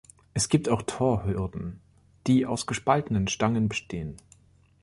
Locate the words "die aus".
2.25-2.65